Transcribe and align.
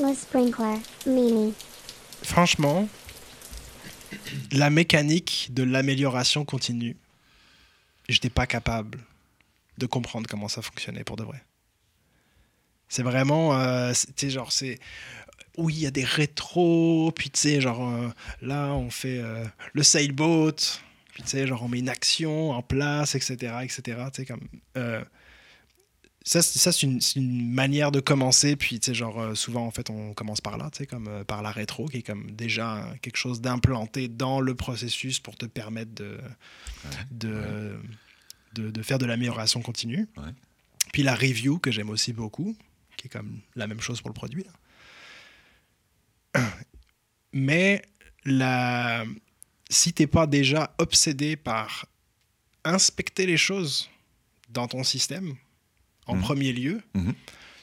Le 0.00 0.12
sprinkler, 0.12 0.80
Mimi. 1.06 1.54
Franchement, 2.24 2.88
la 4.50 4.68
mécanique 4.68 5.50
de 5.52 5.62
l'amélioration 5.62 6.44
continue, 6.44 6.96
j'étais 8.08 8.28
pas 8.28 8.48
capable 8.48 8.98
de 9.78 9.86
comprendre 9.86 10.26
comment 10.28 10.48
ça 10.48 10.62
fonctionnait 10.62 11.04
pour 11.04 11.14
de 11.14 11.22
vrai. 11.22 11.44
C'est 12.88 13.04
vraiment, 13.04 13.56
euh, 13.56 13.92
tu 14.16 14.30
genre, 14.30 14.50
c'est. 14.50 14.80
Oui, 15.56 15.74
il 15.74 15.80
y 15.82 15.86
a 15.86 15.92
des 15.92 16.02
rétros, 16.02 17.12
puis 17.14 17.30
tu 17.30 17.38
sais, 17.38 17.60
genre, 17.60 17.88
euh, 17.88 18.08
là, 18.42 18.72
on 18.72 18.90
fait 18.90 19.20
euh, 19.20 19.44
le 19.74 19.84
sailboat, 19.84 20.56
puis 21.12 21.22
tu 21.22 21.28
sais, 21.28 21.46
genre, 21.46 21.62
on 21.62 21.68
met 21.68 21.78
une 21.78 21.88
action 21.88 22.50
en 22.50 22.62
place, 22.62 23.14
etc., 23.14 23.58
etc., 23.62 23.82
tu 24.12 24.22
sais, 24.22 24.26
comme. 24.26 24.48
Ça, 26.26 26.40
c'est 26.40 26.58
ça, 26.58 26.72
c'est 26.72 26.86
une, 26.86 27.02
c'est 27.02 27.20
une 27.20 27.52
manière 27.52 27.92
de 27.92 28.00
commencer. 28.00 28.56
Puis, 28.56 28.80
tu 28.80 28.86
sais, 28.86 28.94
genre, 28.94 29.20
euh, 29.20 29.34
souvent, 29.34 29.66
en 29.66 29.70
fait, 29.70 29.90
on 29.90 30.14
commence 30.14 30.40
par 30.40 30.56
là, 30.56 30.70
tu 30.72 30.78
sais, 30.78 30.86
comme 30.86 31.06
euh, 31.06 31.22
par 31.22 31.42
la 31.42 31.50
rétro, 31.50 31.86
qui 31.86 31.98
est 31.98 32.02
comme 32.02 32.30
déjà 32.30 32.94
quelque 33.02 33.18
chose 33.18 33.42
d'implanté 33.42 34.08
dans 34.08 34.40
le 34.40 34.54
processus 34.54 35.20
pour 35.20 35.36
te 35.36 35.44
permettre 35.44 35.94
de, 35.94 36.18
de, 37.10 37.78
de, 38.54 38.70
de 38.70 38.82
faire 38.82 38.98
de 38.98 39.04
l'amélioration 39.04 39.60
continue. 39.60 40.08
Ouais. 40.16 40.32
Puis 40.94 41.02
la 41.02 41.14
review, 41.14 41.58
que 41.58 41.70
j'aime 41.70 41.90
aussi 41.90 42.14
beaucoup, 42.14 42.56
qui 42.96 43.08
est 43.08 43.10
comme 43.10 43.40
la 43.54 43.66
même 43.66 43.80
chose 43.82 44.00
pour 44.00 44.08
le 44.08 44.14
produit. 44.14 44.46
là. 46.32 46.40
Mais 47.34 47.82
la... 48.24 49.04
si 49.68 49.92
t'es 49.92 50.06
pas 50.06 50.26
déjà 50.26 50.74
obsédé 50.78 51.36
par 51.36 51.84
inspecter 52.64 53.26
les 53.26 53.36
choses 53.36 53.90
dans 54.48 54.68
ton 54.68 54.84
système, 54.84 55.34
en 56.06 56.16
Mhm. 56.16 56.20
premier 56.22 56.52
lieu, 56.52 56.82
Mhm. 56.94 57.14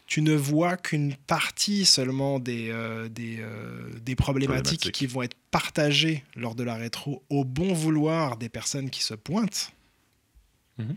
tu 0.08 0.22
ne 0.22 0.34
vois 0.36 0.78
qu'une 0.78 1.16
partie 1.16 1.86
seulement 1.86 2.40
des, 2.40 2.70
euh, 2.70 3.08
des, 3.10 3.38
euh, 3.40 3.90
des 4.02 4.16
problématiques, 4.16 4.64
Problématiques. 4.82 4.92
qui 4.94 5.08
vont 5.08 5.22
être 5.22 5.38
partagées 5.52 6.24
lors 6.36 6.56
de 6.56 6.64
la 6.64 6.76
rétro 6.76 7.24
au 7.30 7.46
bon 7.46 7.74
vouloir 7.74 8.38
des 8.38 8.50
personnes 8.50 8.90
qui 8.90 9.04
se 9.04 9.14
pointent. 9.14 9.72
Mhm. 10.78 10.96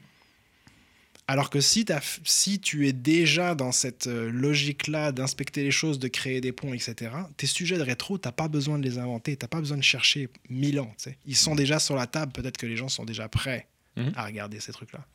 Alors 1.27 1.49
que 1.49 1.61
si, 1.63 1.87
t'as 1.87 2.01
f- 2.01 2.19
si 2.25 2.61
tu 2.61 2.87
es 2.87 2.93
déjà 2.93 3.55
dans 3.55 3.73
cette 3.73 4.09
euh, 4.09 4.31
logique-là 4.31 5.11
d'inspecter 5.11 5.63
les 5.63 5.71
choses, 5.71 5.99
de 5.99 6.09
créer 6.09 6.43
des 6.43 6.53
ponts, 6.53 6.75
etc., 6.75 7.13
tes 7.39 7.47
sujets 7.47 7.79
de 7.79 7.83
rétro, 7.83 8.19
t'as 8.19 8.31
pas 8.33 8.47
besoin 8.49 8.79
de 8.79 8.85
les 8.85 8.99
inventer, 8.99 9.35
t'as 9.35 9.47
pas 9.49 9.61
besoin 9.61 9.79
de 9.79 9.83
chercher 9.83 10.29
mille 10.51 10.79
ans. 10.81 10.95
Ils 11.25 11.35
sont 11.37 11.55
déjà 11.55 11.79
sur 11.79 11.97
la 11.97 12.07
table, 12.07 12.33
peut-être 12.33 12.59
que 12.59 12.67
les 12.67 12.77
gens 12.77 12.89
sont 12.91 13.07
déjà 13.07 13.27
prêts 13.29 13.69
à 14.17 14.27
regarder 14.27 14.61
ces 14.61 14.73
trucs-là. 14.73 15.07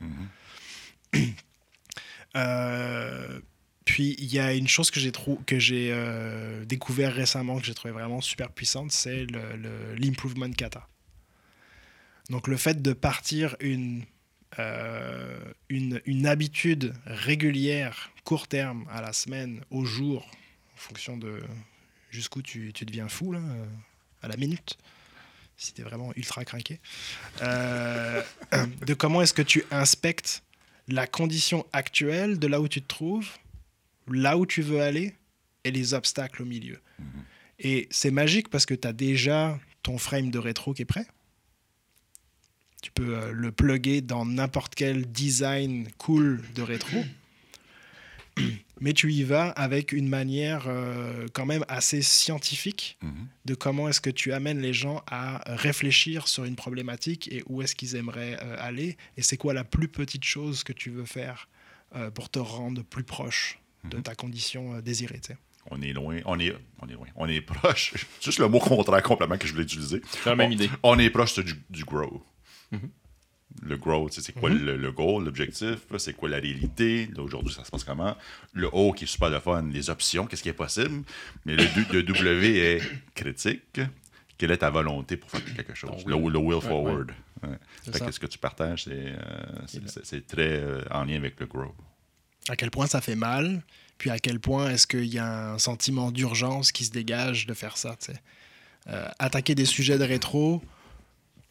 Euh, 2.36 3.40
puis 3.86 4.16
il 4.20 4.32
y 4.32 4.40
a 4.40 4.54
une 4.54 4.68
chose 4.68 4.92
que 4.92 5.00
j'ai 5.00 5.12
que 5.46 5.58
j'ai 5.60 5.90
euh, 5.92 6.64
découvert 6.66 7.14
récemment 7.14 7.60
que 7.60 7.66
j'ai 7.66 7.74
trouvé 7.74 7.92
vraiment 7.92 8.22
super 8.22 8.52
puissante, 8.52 8.92
c'est 8.92 9.26
le- 9.26 9.56
le- 9.58 9.96
l'improvement 9.96 10.52
kata. 10.52 10.88
Donc 12.30 12.48
le 12.48 12.58
fait 12.58 12.82
de 12.84 12.94
partir 12.94 13.56
une, 13.60 14.04
euh, 14.60 15.40
une, 15.70 16.02
une 16.06 16.28
habitude 16.28 16.94
régulière, 17.06 18.12
court 18.24 18.48
terme, 18.48 18.86
à 18.92 19.02
la 19.02 19.14
semaine, 19.14 19.62
au 19.72 19.86
jour, 19.86 20.30
en 20.76 20.78
fonction 20.78 21.18
de 21.18 21.42
jusqu'où 22.12 22.42
tu, 22.44 22.72
tu 22.74 22.86
deviens 22.86 23.08
fou, 23.08 23.32
là, 23.32 23.42
à 24.22 24.28
la 24.28 24.38
minute, 24.38 24.78
si 25.58 25.74
tu 25.74 25.82
es 25.82 25.84
vraiment 25.84 26.12
ultra 26.16 26.46
craqué, 26.46 26.80
de 27.42 28.94
comment 28.94 29.22
est-ce 29.24 29.34
que 29.34 29.42
tu 29.42 29.64
inspectes 29.72 30.44
la 30.90 31.08
condition 31.08 31.66
actuelle 31.74 32.40
de 32.40 32.48
là 32.48 32.62
où 32.62 32.68
tu 32.68 32.82
te 32.82 32.88
trouves, 32.88 33.30
là 34.08 34.38
où 34.38 34.46
tu 34.46 34.62
veux 34.62 34.82
aller 34.82 35.14
et 35.64 35.72
les 35.72 35.94
obstacles 35.94 36.42
au 36.42 36.46
milieu. 36.46 36.80
Et 37.60 37.88
c'est 37.92 38.12
magique 38.12 38.50
parce 38.50 38.66
que 38.66 38.74
tu 38.74 38.88
as 38.88 38.94
déjà 38.94 39.60
ton 39.84 39.98
frame 39.98 40.32
de 40.32 40.40
rétro 40.40 40.74
qui 40.74 40.84
est 40.84 40.86
prêt. 40.86 41.06
Tu 42.82 42.92
peux 42.92 43.18
euh, 43.18 43.32
le 43.32 43.52
plugger 43.52 44.02
dans 44.02 44.26
n'importe 44.26 44.74
quel 44.76 45.06
design 45.06 45.90
cool 45.98 46.42
de 46.56 46.62
rétro. 46.62 47.04
Mais 48.82 48.94
tu 48.94 49.12
y 49.12 49.24
vas 49.24 49.50
avec 49.50 49.92
une 49.92 50.08
manière 50.08 50.66
euh, 50.68 51.28
quand 51.34 51.46
même 51.46 51.66
assez 51.68 52.02
scientifique 52.02 52.98
Mhm. 53.02 53.28
de 53.46 53.56
comment 53.56 53.90
est-ce 53.90 54.02
que 54.02 54.10
tu 54.10 54.32
amènes 54.34 54.60
les 54.62 54.74
gens 54.74 55.04
à 55.08 55.42
réfléchir 55.46 56.28
sur 56.28 56.46
une 56.46 56.56
problématique 56.56 57.28
et 57.32 57.44
où 57.48 57.62
est-ce 57.62 57.76
qu'ils 57.76 57.96
aimeraient 57.96 58.38
euh, 58.42 58.56
aller 58.60 58.98
et 59.18 59.22
c'est 59.22 59.38
quoi 59.38 59.54
la 59.54 59.64
plus 59.64 59.88
petite 59.88 60.24
chose 60.24 60.64
que 60.64 60.74
tu 60.74 60.90
veux 60.90 61.06
faire 61.06 61.48
euh, 61.96 62.10
pour 62.12 62.30
te 62.30 62.40
rendre 62.40 62.84
plus 62.84 63.04
proche 63.04 63.60
de 63.84 63.98
Mhm. 63.98 64.04
ta 64.04 64.16
condition 64.16 64.76
euh, 64.76 64.82
désirée. 64.82 65.22
On 65.72 65.82
est 65.82 65.94
loin, 65.94 66.20
on 66.26 66.40
est, 66.40 66.54
on 66.82 66.88
est 66.88 66.94
loin, 66.94 67.08
on 67.16 67.28
est 67.28 67.42
proche. 67.42 67.94
Juste 68.22 68.40
le 68.40 68.48
mot 68.48 68.60
contraire 68.60 69.04
complètement 69.04 69.38
que 69.38 69.46
je 69.48 69.52
voulais 69.52 69.66
utiliser. 69.66 70.02
J'ai 70.24 70.30
la 70.30 70.36
même 70.36 70.50
on, 70.50 70.54
idée. 70.54 70.70
On 70.84 70.98
est 71.00 71.10
proche 71.10 71.38
du, 71.40 71.54
du 71.70 71.84
grow. 71.84 72.24
Mhm. 72.72 72.90
Le 73.64 73.78
grow, 73.78 74.10
tu 74.10 74.16
sais, 74.16 74.22
c'est 74.22 74.32
quoi 74.40 74.50
le, 74.50 74.78
le 74.78 74.92
goal, 74.92 75.26
l'objectif, 75.26 75.80
c'est 75.98 76.14
quoi 76.14 76.30
la 76.30 76.38
réalité, 76.38 77.10
aujourd'hui 77.18 77.52
ça 77.54 77.64
se 77.64 77.72
passe 77.72 77.84
comment? 77.84 78.16
Le 78.54 78.70
O 78.72 78.94
qui 78.94 79.04
est 79.06 79.08
super 79.08 79.30
le 79.30 79.40
fun, 79.40 79.64
les 79.74 79.90
options, 79.90 80.28
qu'est-ce 80.28 80.44
qui 80.44 80.50
est 80.50 80.54
possible? 80.54 81.04
Mais 81.46 81.56
le, 81.56 82.04
W 82.04 82.58
est 82.60 82.82
critique. 83.16 83.82
Quelle 84.38 84.52
est 84.52 84.58
ta 84.58 84.70
volonté 84.70 85.18
pour 85.18 85.30
faire 85.32 85.44
quelque 85.56 85.74
chose? 85.74 86.06
Le, 86.06 86.16
will. 86.16 86.32
le 86.32 86.40
will 86.40 86.56
Ouais, 86.56 86.62
forward. 86.62 87.12
Ouais. 87.44 87.50
C'est 87.84 87.92
Fait 87.92 87.98
ça. 88.00 88.06
que 88.06 88.12
ce 88.12 88.20
que 88.20 88.28
tu 88.28 88.38
partages, 88.38 88.84
c'est 88.86 88.94
euh, 88.94 90.22
très 90.28 90.60
euh, 90.62 90.82
en 90.92 91.04
lien 91.04 91.16
avec 91.18 91.40
le 91.40 91.46
grow. 91.48 91.74
À 92.48 92.56
quel 92.56 92.72
point 92.72 92.88
ça 92.88 93.02
fait 93.02 93.16
mal, 93.18 93.62
puis 93.98 94.10
à 94.12 94.20
quel 94.20 94.40
point 94.40 94.70
est-ce 94.70 94.88
qu'il 94.88 95.06
y 95.14 95.20
a 95.20 95.54
un 95.54 95.58
sentiment 95.60 96.12
d'urgence 96.12 96.72
qui 96.72 96.86
se 96.86 96.92
dégage 96.92 97.48
de 97.48 97.54
faire 97.54 97.76
ça. 97.78 97.98
tu 98.00 98.14
sais? 98.14 98.20
Euh, 98.88 99.08
attaquer 99.20 99.56
des 99.56 99.66
sujets 99.66 99.98
de 99.98 100.04
rétro 100.06 100.64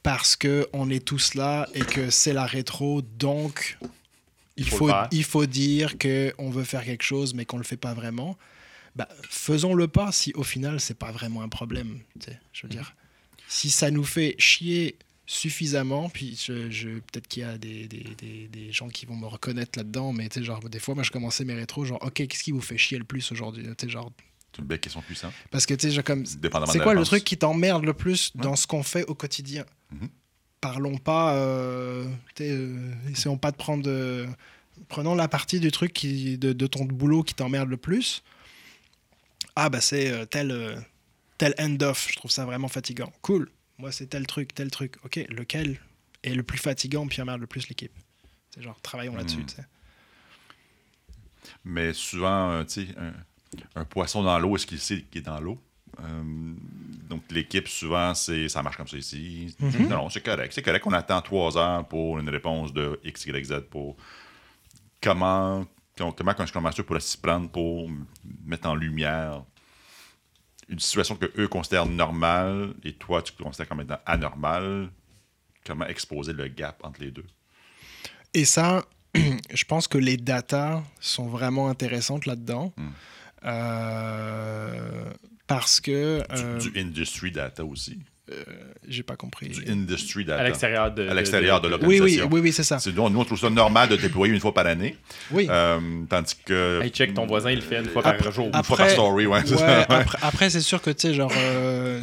parce 0.03 0.37
que 0.37 0.69
on 0.73 0.91
est 0.91 1.05
tous 1.05 1.35
là 1.35 1.69
et 1.75 1.81
que 1.81 2.11
c'est 2.11 2.33
la 2.33 2.47
rétro, 2.47 3.03
donc 3.03 3.79
il 4.57 4.69
faut 4.69 4.89
le 4.89 4.95
il 5.13 5.25
faut 5.25 5.47
dire 5.47 5.97
qu'on 5.99 6.51
veut 6.51 6.65
faire 6.65 6.85
quelque 6.85 7.03
chose 7.05 7.35
mais 7.35 7.45
qu'on 7.45 7.59
le 7.59 7.65
fait 7.65 7.77
pas 7.77 7.95
vraiment. 7.95 8.37
Bah, 8.97 9.09
faisons-le 9.29 9.87
pas 9.87 10.11
si 10.13 10.33
au 10.35 10.43
final 10.43 10.81
c'est 10.81 10.99
pas 10.99 11.13
vraiment 11.13 11.43
un 11.43 11.49
problème. 11.49 12.01
tu 12.19 12.27
sais, 12.31 12.41
Je 12.53 12.63
veux 12.63 12.69
dire, 12.71 12.95
si 13.47 13.71
ça 13.71 13.91
nous 13.91 14.03
fait 14.05 14.35
chier 14.39 14.97
suffisamment, 15.27 16.09
puis 16.09 16.41
je, 16.43 16.71
je- 16.71 16.89
peut-être 17.01 17.29
qu'il 17.29 17.43
y 17.43 17.47
a 17.47 17.59
des, 17.59 17.87
des, 17.87 18.05
des- 18.17 18.49
des 18.49 18.73
gens 18.73 18.89
qui 18.89 19.05
vont 19.07 19.15
me 19.15 19.27
reconnaître 19.27 19.79
là-dedans, 19.79 20.13
mais 20.13 20.29
tu 20.29 20.41
sais, 20.41 20.45
genre, 20.45 20.61
des 20.69 20.79
fois, 20.79 20.95
moi, 20.95 21.05
je 21.05 21.11
commençais 21.11 21.45
mes 21.45 21.53
rétros, 21.55 21.85
genre, 21.85 21.99
OK, 22.03 22.15
qu'est-ce 22.15 22.43
qui 22.43 22.51
vous 22.51 22.63
fait 22.63 22.79
chier 22.79 22.97
le 22.99 23.05
plus 23.05 23.31
aujourd'hui? 23.31 23.63
Tu 23.65 23.71
sais, 23.87 23.89
genre, 23.91 24.11
C'est 24.53 24.63
une 24.63 24.67
belle 24.67 24.81
question 24.81 25.03
puissante. 25.03 25.35
parce 25.51 25.67
que, 25.67 25.75
tu 25.75 25.93
sais, 25.93 26.03
comme, 26.03 26.25
c'est 26.25 26.79
quoi 26.83 26.95
le 26.95 27.05
truc 27.05 27.23
qui 27.25 27.37
t'emmerde 27.37 27.85
le 27.85 27.93
plus 27.93 28.33
Ouais. 28.35 28.43
dans 28.43 28.57
ce 28.57 28.67
qu'on 28.67 28.83
fait 28.83 29.05
au 29.05 29.15
quotidien? 29.15 29.65
Mhm. 29.91 30.09
Parlons 30.61 30.99
pas, 30.99 31.37
euh, 31.37 32.09
euh, 32.41 32.95
essayons 33.11 33.39
pas 33.39 33.53
de 33.53 33.57
prendre, 33.57 33.89
euh, 33.89 34.27
prenons 34.89 35.15
la 35.15 35.29
partie 35.29 35.61
du 35.61 35.71
truc 35.71 35.93
qui, 35.93 36.37
de, 36.37 36.53
de 36.53 36.67
ton 36.67 36.85
boulot 36.85 37.23
qui 37.23 37.35
t'emmerde 37.35 37.69
le 37.69 37.77
plus. 37.77 38.25
Ah, 39.55 39.69
bah, 39.69 39.81
c'est 39.81 40.27
tel, 40.27 40.85
tel 41.37 41.55
end-off, 41.59 42.09
je 42.11 42.17
trouve 42.17 42.31
ça 42.31 42.45
vraiment 42.45 42.69
fatigant. 42.69 43.13
Cool. 43.23 43.51
Moi, 43.79 43.93
c'est 43.93 44.07
tel 44.07 44.27
truc, 44.27 44.55
tel 44.55 44.71
truc. 44.71 44.97
Ok, 45.05 45.17
lequel 45.29 45.79
est 46.25 46.35
le 46.35 46.43
plus 46.43 46.59
fatigant 46.59 47.07
puis 47.07 47.23
emmerde 47.23 47.41
le 47.41 47.47
plus 47.47 47.69
l'équipe? 47.69 47.93
C'est 48.53 48.63
genre, 48.63 48.81
travaillons 48.81 49.15
là-dessus, 49.15 49.45
tu 49.45 49.55
sais. 49.55 49.67
Mais 51.65 51.93
souvent, 51.93 52.65
tu 52.65 52.87
sais, 52.87 52.95
un, 52.99 53.15
un 53.81 53.85
poisson 53.85 54.23
dans 54.23 54.39
l'eau, 54.39 54.57
est-ce 54.57 54.67
qu'il 54.67 54.81
sait 54.81 55.03
qu'il 55.03 55.21
est 55.21 55.25
dans 55.25 55.41
l'eau? 55.41 55.61
Euh, 56.01 56.55
donc, 57.09 57.23
l'équipe, 57.31 57.69
souvent, 57.69 58.15
c'est 58.15 58.49
ça 58.49 58.63
marche 58.63 58.77
comme 58.77 58.89
ça 58.89 58.97
ici. 58.97 59.55
Mhm. 59.59 59.89
Non, 59.89 59.97
non, 59.97 60.11
c'est 60.11 60.21
correct. 60.21 60.53
C'est 60.53 60.63
correct 60.63 60.83
qu'on 60.83 60.93
attend 60.93 61.21
trois 61.23 61.57
heures 61.57 61.87
pour 61.89 62.19
une 62.19 62.29
réponse 62.29 62.73
de 62.73 63.01
X, 63.03 63.27
Y, 63.27 63.45
Z 63.47 63.55
pour 63.71 63.97
comment, 65.01 65.65
comment, 65.97 66.35
Master 66.61 66.85
pourrait 66.85 67.01
s'y 67.01 67.17
prendre 67.17 67.49
pour 67.51 67.89
mettre 68.45 68.69
en 68.69 68.75
lumière 68.75 69.43
une 70.69 70.79
situation 70.79 71.17
que 71.17 71.33
eux 71.39 71.49
considèrent 71.49 71.87
normale 71.87 72.75
et 72.85 72.93
toi, 72.93 73.23
tu 73.23 73.33
considères 73.33 73.69
comme 73.69 73.81
étant 73.81 74.01
anormale. 74.05 74.91
Comment 75.65 75.87
exposer 75.87 76.33
le 76.33 76.49
gap 76.49 76.81
entre 76.83 77.01
les 77.01 77.11
deux? 77.11 77.25
Et 78.35 78.45
ça, 78.45 78.85
je 79.15 79.65
pense 79.65 79.89
que 79.89 79.99
les 79.99 80.17
datas 80.19 80.83
sont 81.01 81.29
vraiment 81.29 81.69
intéressantes 81.69 82.27
là-dedans. 82.27 82.73
Mm. 82.77 82.89
Euh, 83.45 85.13
parce 85.49 85.81
que. 85.81 86.19
Du, 86.37 86.43
euh, 86.45 86.59
du 86.59 86.81
industry 86.81 87.33
data 87.33 87.65
aussi. 87.65 87.99
J'ai 88.87 89.03
pas 89.03 89.17
compris. 89.17 89.49
Du 89.49 89.65
industry 89.73 90.23
data. 90.23 90.43
À 90.43 90.45
l'extérieur 90.45 90.93
de. 90.93 91.09
à 91.09 91.15
l'extérieur 91.15 91.63
de, 91.63 91.69
Oui, 91.69 91.75
oui, 91.81 91.97
l'organisation. 91.97 92.29
oui, 92.31 92.41
oui, 92.43 92.53
c'est 92.53 92.63
ça. 92.63 92.79
C'est- 92.79 92.93
Nous, 92.93 93.09
nous, 93.09 93.19
on 93.21 93.25
trouve 93.25 93.39
ça 93.41 93.49
normal 93.49 93.89
de 93.89 93.97
déployer 93.97 94.35
une 94.35 94.41
fois 94.41 94.53
par 94.53 94.67
année. 94.67 94.97
Oui. 95.31 95.47
Euh, 95.49 95.81
tandis 96.11 96.37
que. 96.45 96.83
Hey, 96.83 96.91
check, 96.91 97.15
ton 97.15 97.27
voisin, 97.27 97.51
il 97.51 97.57
le 97.57 97.63
fait 97.63 97.79
une 97.81 97.87
fois 97.89 98.07
Après- 98.07 98.19
par 98.23 98.31
jour. 98.33 98.51
Une 98.55 98.63
fois 98.63 98.77
par 98.77 98.91
story, 98.91 99.27
ouais. 99.27 99.41
c'est 99.47 99.53
Ouais, 99.53 99.59
ça, 99.59 99.79
ouais. 99.79 99.87
après, 99.89 100.19
après, 100.21 100.51
c'est 100.51 100.61
sûr 100.61 100.83
que, 100.83 100.91
tu 100.91 101.09
sais, 101.09 101.15
genre, 101.15 101.33
euh, 101.35 102.03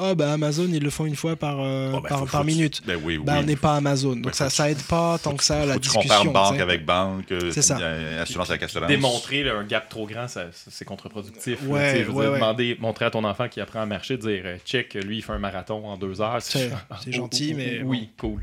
Ah, 0.00 0.14
bah, 0.14 0.32
Amazon, 0.32 0.68
ils 0.72 0.82
le 0.82 0.90
font 0.90 1.06
une 1.06 1.16
fois 1.16 1.36
par, 1.36 1.56
euh, 1.60 1.92
Oh, 1.94 2.00
ben, 2.00 2.08
par, 2.08 2.18
faut- 2.20 2.26
par 2.26 2.40
faut 2.42 2.46
que 2.46 2.50
tu- 2.52 2.56
minute. 2.56 2.82
Ben 2.86 3.00
oui, 3.02 3.18
Bah, 3.18 3.34
oui. 3.36 3.40
on 3.40 3.46
n'est 3.46 3.56
pas 3.56 3.76
Amazon. 3.76 4.16
Donc 4.16 4.26
Ouais, 4.26 4.32
ça, 4.32 4.44
faut 4.46 4.50
ça 4.50 4.70
aide 4.70 4.82
pas 4.82 5.18
tant 5.18 5.34
que 5.36 5.42
ça 5.44 5.64
la 5.64 5.74
Faut 5.74 5.80
que 5.80 5.84
tu 5.86 5.90
discussion. 5.92 6.24
compares 6.24 6.50
banque 6.52 6.60
avec 6.60 6.84
banque, 6.84 7.32
euh, 7.32 7.50
C'est 7.52 7.62
ça. 7.62 7.78
euh, 7.78 8.22
assurance 8.22 8.50
avec 8.50 8.62
assurance. 8.62 8.88
Démontrer 8.88 9.42
là, 9.44 9.54
un 9.56 9.64
gap 9.64 9.88
trop 9.88 10.06
grand, 10.06 10.26
c'est 10.28 10.84
contre-productif. 10.84 11.58
Ouais, 11.62 11.68
ouais, 11.68 12.04
dire, 12.04 12.14
ouais. 12.14 12.34
demander, 12.34 12.76
montrer 12.80 13.04
à 13.06 13.10
ton 13.10 13.24
enfant 13.24 13.48
qui 13.48 13.60
apprend 13.60 13.80
à 13.80 13.86
marcher, 13.86 14.16
dire 14.18 14.44
check, 14.64 14.94
lui 14.94 15.18
il 15.18 15.22
fait 15.22 15.32
un 15.32 15.38
marathon 15.38 15.86
en 15.88 15.96
deux 15.96 16.20
heures. 16.20 16.40
C'est- 16.40 16.70
oh, 16.90 16.94
gentil, 17.10 17.50
oh, 17.52 17.56
mais 17.58 17.80
oh, 17.82 17.86
Oui, 17.86 18.08
cool. 18.18 18.42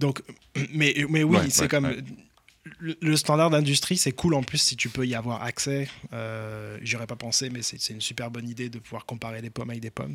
Donc, 0.00 0.22
mais, 0.72 0.94
mais 1.08 1.22
oui, 1.22 1.36
Ouais, 1.38 1.44
c'est 1.50 1.62
ouais, 1.62 1.68
comme. 1.68 1.94
Le, 2.78 2.96
le 3.02 3.16
standard 3.16 3.50
d'industrie, 3.50 3.98
c'est 3.98 4.12
cool 4.12 4.32
en 4.34 4.42
plus 4.42 4.56
si 4.58 4.74
tu 4.76 4.88
peux 4.88 5.06
y 5.06 5.14
avoir 5.14 5.42
accès. 5.42 5.86
Euh, 6.14 6.78
J'y 6.82 6.96
aurais 6.96 7.06
pas 7.06 7.14
pensé, 7.16 7.50
mais 7.50 7.60
c'est 7.60 7.90
une 7.90 8.00
super 8.00 8.30
bonne 8.30 8.48
idée 8.48 8.70
de 8.70 8.78
pouvoir 8.78 9.04
comparer 9.04 9.42
les 9.42 9.50
pommes 9.50 9.68
avec 9.68 9.82
des 9.82 9.90
pommes. 9.90 10.14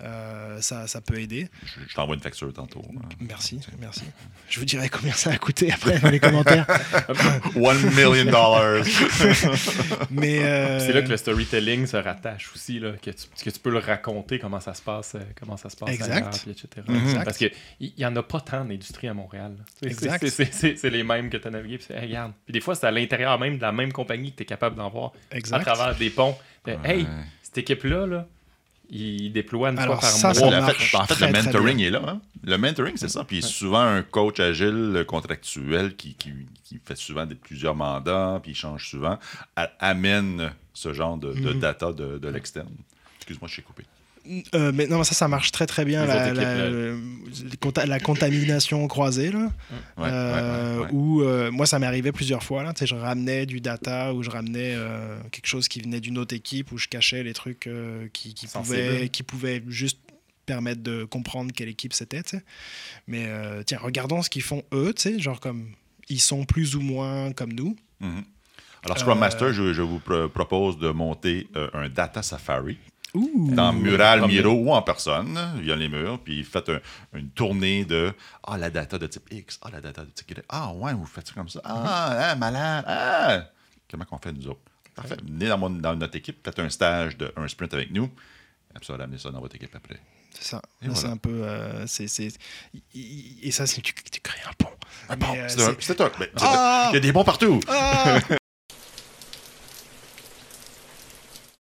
Euh, 0.00 0.60
ça, 0.60 0.86
ça 0.88 1.00
peut 1.00 1.20
aider. 1.20 1.48
Je, 1.64 1.80
je 1.88 1.94
t'envoie 1.94 2.16
une 2.16 2.20
facture 2.20 2.52
tantôt. 2.52 2.82
hein. 2.96 3.08
Merci, 3.20 3.60
merci. 3.80 4.02
Je 4.48 4.58
vous 4.58 4.66
dirai 4.66 4.88
combien 4.88 5.12
ça 5.12 5.30
a 5.30 5.38
coûté 5.38 5.70
après 5.72 6.00
dans 6.00 6.10
les 6.10 6.18
commentaires. 6.18 6.66
One 7.54 7.80
million 7.94 8.24
dollars. 8.24 8.84
Mais 10.10 10.40
euh, 10.44 10.80
C'est 10.80 10.92
là 10.92 11.02
que 11.02 11.08
le 11.08 11.16
storytelling 11.16 11.86
se 11.86 11.96
rattache 11.96 12.50
aussi, 12.54 12.80
là, 12.80 12.92
que, 13.00 13.10
tu, 13.10 13.26
que 13.44 13.50
tu 13.50 13.58
peux 13.60 13.70
le 13.70 13.78
raconter, 13.78 14.38
comment 14.38 14.60
ça 14.60 14.74
se 14.74 14.82
passe, 14.82 15.14
euh, 15.14 15.20
comment 15.38 15.56
ça 15.56 15.70
se 15.70 15.76
passe 15.76 15.90
Exact. 15.90 16.10
ailleurs, 16.12 16.30
puis 16.30 16.50
etc. 16.50 16.68
Exact. 16.88 17.24
Parce 17.24 17.38
qu'il 17.38 17.52
n'y 17.96 18.04
en 18.04 18.16
a 18.16 18.22
pas 18.22 18.40
tant 18.40 18.64
d'industrie 18.64 19.08
à 19.08 19.14
Montréal. 19.14 19.54
C'est- 19.80 20.88
les 20.88 21.04
mêmes 21.04 21.30
que 21.30 21.36
tu 21.36 21.46
as 21.46 21.50
navigué. 21.50 21.67
Puis 21.76 21.92
hey, 21.92 22.06
regarde. 22.06 22.32
Puis 22.46 22.52
des 22.54 22.60
fois, 22.60 22.74
c'est 22.74 22.86
à 22.86 22.90
l'intérieur 22.90 23.38
même 23.38 23.56
de 23.56 23.62
la 23.62 23.72
même 23.72 23.92
compagnie 23.92 24.30
que 24.32 24.36
tu 24.38 24.42
es 24.44 24.46
capable 24.46 24.76
d'en 24.76 24.88
voir 24.88 25.12
à 25.52 25.58
travers 25.60 25.94
des 25.96 26.08
ponts. 26.08 26.34
Hey, 26.84 27.06
cette 27.42 27.58
équipe-là, 27.58 28.06
là, 28.06 28.26
ils 28.90 29.30
déploient 29.30 29.68
une 29.70 29.78
Alors 29.78 30.00
fois 30.00 30.08
par 30.08 30.10
ça, 30.10 30.26
mois. 30.28 30.34
ça 30.34 30.46
en 30.46 30.50
fait, 30.50 30.60
marche 30.60 30.94
en 30.94 31.04
fait, 31.04 31.14
très, 31.14 31.26
le 31.26 31.32
mentoring 31.44 31.80
est 31.80 31.90
là. 31.90 32.02
hein. 32.06 32.20
Le 32.44 32.56
mentoring, 32.56 32.96
c'est 32.96 33.08
ça. 33.08 33.24
Puis 33.24 33.42
souvent, 33.42 33.80
un 33.80 34.02
coach 34.02 34.40
agile 34.40 34.92
euh, 34.96 35.04
contractuel 35.04 35.94
qui, 35.96 36.14
qui, 36.14 36.32
qui 36.64 36.80
fait 36.82 36.96
souvent 36.96 37.26
des, 37.26 37.34
plusieurs 37.34 37.74
mandats, 37.74 38.38
puis 38.42 38.52
il 38.52 38.54
change 38.54 38.88
souvent, 38.88 39.18
amène 39.78 40.52
ce 40.72 40.94
genre 40.94 41.16
de, 41.18 41.32
de 41.34 41.52
Mhm. 41.52 41.60
data 41.60 41.92
de, 41.92 42.18
de 42.18 42.28
l'externe. 42.28 42.68
Excuse-moi, 43.18 43.48
je 43.48 43.52
suis 43.54 43.62
coupé. 43.62 43.84
Euh, 44.54 44.72
mais 44.74 44.86
non, 44.86 45.02
ça, 45.04 45.14
ça 45.14 45.26
marche 45.28 45.52
très 45.52 45.66
très 45.66 45.84
bien. 45.84 46.04
La, 46.04 46.26
équipes, 46.28 46.36
la- 46.42 46.68
le- 46.70 46.98
la 47.86 48.00
contamination 48.00 48.86
croisée, 48.88 49.30
là. 49.32 49.50
Ouais, 49.96 50.08
Euh, 50.10 50.76
ouais, 50.76 50.80
ouais, 50.80 50.84
ouais. 50.84 50.92
Où 50.92 51.22
euh, 51.22 51.50
moi, 51.50 51.66
ça 51.66 51.78
m'est 51.78 51.86
arrivé 51.86 52.12
plusieurs 52.12 52.42
fois. 52.42 52.62
Là, 52.62 52.72
je 52.80 52.94
ramenais 52.94 53.46
du 53.46 53.60
data 53.60 54.12
ou 54.14 54.22
je 54.22 54.30
ramenais 54.30 54.76
quelque 55.30 55.46
chose 55.46 55.68
qui 55.68 55.80
venait 55.80 56.00
d'une 56.00 56.18
autre 56.18 56.34
équipe 56.34 56.72
où 56.72 56.78
je 56.78 56.88
cachais 56.88 57.22
les 57.22 57.32
trucs 57.32 57.68
qui, 58.12 58.34
pouvaient, 58.62 59.08
qui 59.08 59.22
pouvaient 59.22 59.62
juste 59.68 59.98
permettre 60.46 60.82
de 60.82 61.04
comprendre 61.04 61.52
quelle 61.52 61.68
équipe 61.68 61.92
c'était. 61.92 62.22
Mais 63.06 63.28
tiens, 63.66 63.78
regardons 63.82 64.22
ce 64.22 64.30
qu'ils 64.30 64.42
font 64.42 64.62
eux. 64.72 64.92
tu 64.94 65.02
sais, 65.02 65.18
Genre 65.18 65.40
comme 65.40 65.70
ils 66.08 66.20
sont 66.20 66.44
plus 66.44 66.74
ou 66.74 66.80
moins 66.80 67.32
comme 67.32 67.52
nous. 67.52 67.76
Mhm. 68.00 68.24
Alors, 68.84 68.96
Scrum 68.98 69.18
Master, 69.18 69.52
je, 69.52 69.72
je 69.74 69.82
vous 69.82 69.98
pro- 69.98 70.28
propose 70.28 70.78
de 70.78 70.88
monter 70.90 71.48
un 71.74 71.88
data 71.88 72.22
safari 72.22 72.78
Ouh. 73.14 73.54
dans 73.54 73.72
Mural. 73.72 74.26
Miro 74.26 74.50
ou 74.52 74.72
en 74.72 74.82
personne, 74.82 75.38
via 75.60 75.74
les 75.76 75.88
murs, 75.88 76.20
puis 76.22 76.44
faites 76.44 76.68
un- 76.68 76.80
une 77.14 77.30
tournée 77.30 77.84
de 77.84 78.12
Ah, 78.44 78.58
la 78.58 78.68
data 78.70 78.98
de 78.98 79.06
type 79.06 79.26
X, 79.30 79.58
ah, 79.62 79.70
la 79.72 79.80
data 79.80 80.04
de 80.04 80.10
type 80.10 80.30
Y. 80.30 80.44
Ah, 80.48 80.72
ouais, 80.74 80.92
vous 80.92 81.06
faites 81.06 81.26
ça 81.26 81.32
comme 81.34 81.48
ça. 81.48 81.60
Ah, 81.64 82.32
hein, 82.32 82.34
malade. 82.36 82.84
Ah, 82.86 83.44
comment 83.90 84.04
qu'on 84.04 84.18
fait 84.18 84.32
nous 84.32 84.46
autres? 84.48 84.60
Parfait. 84.94 85.16
Venez 85.26 85.48
dans, 85.48 85.58
mon- 85.58 85.70
dans 85.70 85.94
notre 85.96 86.16
équipe, 86.16 86.38
faites 86.44 86.58
un 86.58 86.68
stage 86.68 87.16
de 87.16 87.32
un 87.36 87.46
sprint 87.48 87.72
avec 87.74 87.90
nous. 87.92 88.10
Après 88.74 88.84
ça, 88.84 88.96
ramenez 88.96 89.18
ça 89.18 89.30
dans 89.30 89.40
votre 89.40 89.54
équipe 89.56 89.74
après. 89.74 90.00
C'est 90.32 90.44
ça. 90.44 90.60
Et 90.82 90.86
C'est 90.86 90.90
voilà. 90.90 91.10
un 91.10 91.16
peu. 91.16 91.30
euh, 91.44 91.86
c'est, 91.86 92.06
c'est- 92.08 92.36
Et 92.94 93.50
ça, 93.50 93.66
c'est 93.66 93.80
tu, 93.80 93.94
tu 93.94 94.20
crées 94.20 94.40
un 94.48 94.52
pont. 94.52 94.68
Bon, 95.16 95.32
Mais, 95.32 95.40
euh, 95.40 95.48
c'est 95.48 95.62
un- 95.62 95.70
un- 95.70 96.10
Ah! 96.40 96.88
Il 96.90 96.94
y 96.94 96.96
a 96.98 97.00
des 97.00 97.12
bons 97.12 97.24
partout. 97.24 97.58
Ah 97.68 98.18